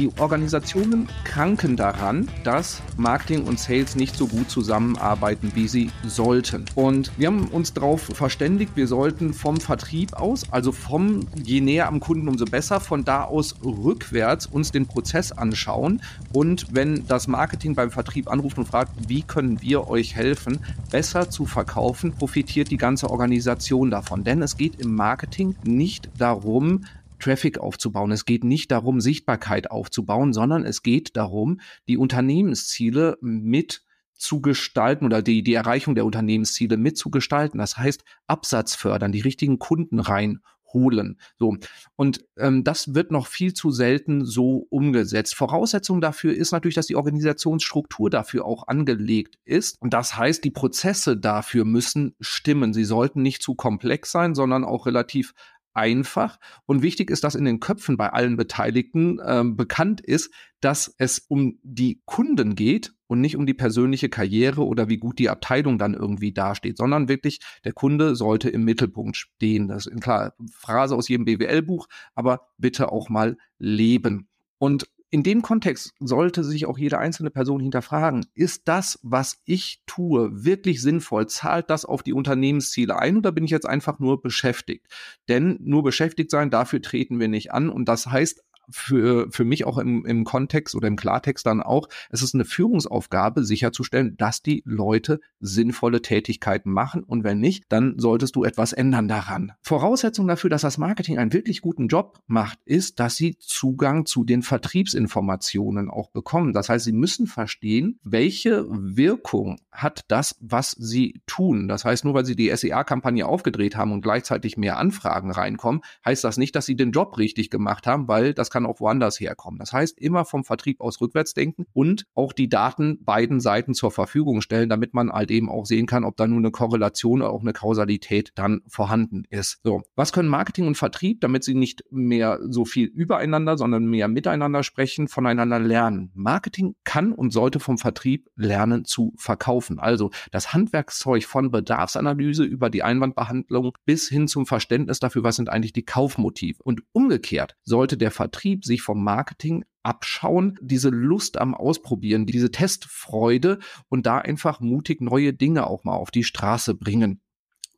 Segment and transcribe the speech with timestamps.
[0.00, 6.64] Die Organisationen kranken daran, dass Marketing und Sales nicht so gut zusammenarbeiten, wie sie sollten.
[6.74, 11.86] Und wir haben uns darauf verständigt, wir sollten vom Vertrieb aus, also vom je näher
[11.86, 16.00] am Kunden, umso besser, von da aus rückwärts uns den Prozess anschauen.
[16.32, 20.60] Und wenn das Marketing beim Vertrieb anruft und fragt, wie können wir euch helfen,
[20.90, 24.24] besser zu verkaufen, profitiert die ganze Organisation davon.
[24.24, 26.86] Denn es geht im Marketing nicht darum,
[27.20, 28.10] Traffic aufzubauen.
[28.10, 33.82] Es geht nicht darum, Sichtbarkeit aufzubauen, sondern es geht darum, die Unternehmensziele mit
[34.20, 37.58] zu gestalten oder die, die Erreichung der Unternehmensziele mitzugestalten.
[37.58, 41.18] Das heißt, Absatz fördern, die richtigen Kunden reinholen.
[41.38, 41.56] So.
[41.96, 45.34] Und ähm, das wird noch viel zu selten so umgesetzt.
[45.34, 49.80] Voraussetzung dafür ist natürlich, dass die Organisationsstruktur dafür auch angelegt ist.
[49.80, 52.74] Und das heißt, die Prozesse dafür müssen stimmen.
[52.74, 55.32] Sie sollten nicht zu komplex sein, sondern auch relativ
[55.74, 56.38] einfach.
[56.66, 61.18] Und wichtig ist, dass in den Köpfen bei allen Beteiligten äh, bekannt ist, dass es
[61.18, 65.78] um die Kunden geht und nicht um die persönliche Karriere oder wie gut die Abteilung
[65.78, 69.68] dann irgendwie dasteht, sondern wirklich der Kunde sollte im Mittelpunkt stehen.
[69.68, 74.28] Das ist eine klare Phrase aus jedem BWL-Buch, aber bitte auch mal leben.
[74.58, 79.82] Und in dem Kontext sollte sich auch jede einzelne Person hinterfragen, ist das, was ich
[79.86, 81.26] tue, wirklich sinnvoll?
[81.26, 84.86] Zahlt das auf die Unternehmensziele ein oder bin ich jetzt einfach nur beschäftigt?
[85.28, 87.70] Denn nur beschäftigt sein, dafür treten wir nicht an.
[87.70, 91.88] Und das heißt für, für mich auch im, im Kontext oder im Klartext dann auch,
[92.10, 97.98] es ist eine Führungsaufgabe, sicherzustellen, dass die Leute sinnvolle Tätigkeiten machen und wenn nicht, dann
[97.98, 99.52] solltest du etwas ändern daran.
[99.62, 104.24] Voraussetzung dafür, dass das Marketing einen wirklich guten Job macht, ist, dass sie Zugang zu
[104.24, 106.52] den Vertriebsinformationen auch bekommen.
[106.52, 111.68] Das heißt, sie müssen verstehen, welche Wirkung hat das, was sie tun.
[111.68, 116.24] Das heißt, nur weil sie die SEA-Kampagne aufgedreht haben und gleichzeitig mehr Anfragen reinkommen, heißt
[116.24, 119.58] das nicht, dass sie den Job richtig gemacht haben, weil das kann auch woanders herkommen.
[119.58, 123.90] Das heißt, immer vom Vertrieb aus rückwärts denken und auch die Daten beiden Seiten zur
[123.90, 127.30] Verfügung stellen, damit man halt eben auch sehen kann, ob da nur eine Korrelation oder
[127.30, 129.60] auch eine Kausalität dann vorhanden ist.
[129.64, 134.08] So, was können Marketing und Vertrieb, damit sie nicht mehr so viel übereinander, sondern mehr
[134.08, 136.10] miteinander sprechen, voneinander lernen?
[136.14, 139.69] Marketing kann und sollte vom Vertrieb lernen zu verkaufen.
[139.78, 145.48] Also das Handwerkszeug von Bedarfsanalyse über die Einwandbehandlung bis hin zum Verständnis dafür, was sind
[145.48, 146.62] eigentlich die Kaufmotive.
[146.62, 152.50] Und umgekehrt sollte der Vertrieb Vertrieb sich vom Marketing abschauen, diese Lust am Ausprobieren, diese
[152.50, 157.20] Testfreude und da einfach mutig neue Dinge auch mal auf die Straße bringen.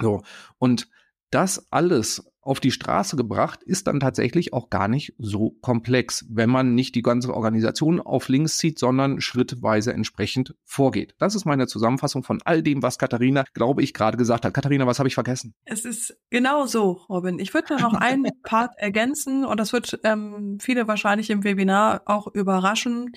[0.00, 0.22] So.
[0.58, 0.88] Und
[1.30, 6.48] das alles auf die Straße gebracht, ist dann tatsächlich auch gar nicht so komplex, wenn
[6.48, 11.14] man nicht die ganze Organisation auf links zieht, sondern schrittweise entsprechend vorgeht.
[11.18, 14.54] Das ist meine Zusammenfassung von all dem, was Katharina, glaube ich, gerade gesagt hat.
[14.54, 15.54] Katharina, was habe ich vergessen?
[15.64, 17.38] Es ist genau so, Robin.
[17.38, 22.26] Ich würde noch einen Part ergänzen und das wird ähm, viele wahrscheinlich im Webinar auch
[22.28, 23.12] überraschen.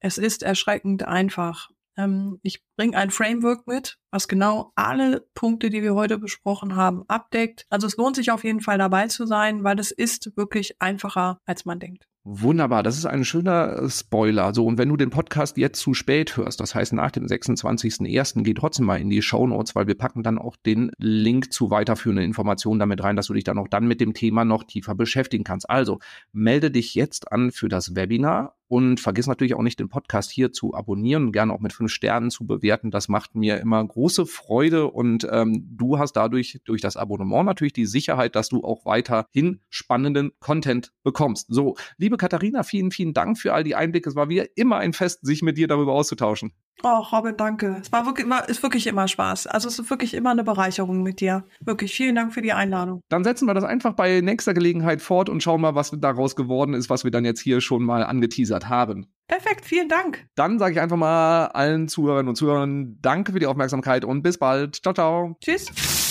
[0.00, 1.70] Es ist erschreckend einfach.
[1.96, 7.04] Ähm, ich bringe ein Framework mit, was genau alle Punkte, die wir heute besprochen haben,
[7.08, 7.66] abdeckt.
[7.70, 11.38] Also es lohnt sich auf jeden Fall dabei zu sein, weil es ist wirklich einfacher,
[11.46, 12.06] als man denkt.
[12.24, 14.54] Wunderbar, das ist ein schöner Spoiler.
[14.54, 18.44] So, und wenn du den Podcast jetzt zu spät hörst, das heißt nach dem 26.01.,
[18.44, 21.70] geh trotzdem mal in die Show Notes, weil wir packen dann auch den Link zu
[21.70, 24.94] weiterführenden Informationen damit rein, dass du dich dann auch dann mit dem Thema noch tiefer
[24.94, 25.68] beschäftigen kannst.
[25.68, 25.98] Also,
[26.30, 30.50] melde dich jetzt an für das Webinar und vergiss natürlich auch nicht, den Podcast hier
[30.50, 32.90] zu abonnieren gerne auch mit fünf Sternen zu bewerten.
[32.90, 37.74] Das macht mir immer große Freude und ähm, du hast dadurch durch das Abonnement natürlich
[37.74, 41.48] die Sicherheit, dass du auch weiterhin spannenden Content bekommst.
[41.50, 44.08] So, liebe Katharina, vielen, vielen Dank für all die Einblicke.
[44.08, 46.54] Es war wieder immer ein Fest, sich mit dir darüber auszutauschen.
[46.82, 47.76] Oh, Robin, danke.
[47.80, 49.46] Es war wirklich, war, ist wirklich immer Spaß.
[49.46, 51.44] Also es ist wirklich immer eine Bereicherung mit dir.
[51.60, 53.00] Wirklich, vielen Dank für die Einladung.
[53.08, 56.74] Dann setzen wir das einfach bei nächster Gelegenheit fort und schauen mal, was daraus geworden
[56.74, 59.06] ist, was wir dann jetzt hier schon mal angeteasert haben.
[59.28, 60.26] Perfekt, vielen Dank.
[60.34, 64.38] Dann sage ich einfach mal allen Zuhörern und Zuhörern Danke für die Aufmerksamkeit und bis
[64.38, 64.76] bald.
[64.82, 65.36] Ciao, ciao.
[65.40, 66.01] Tschüss.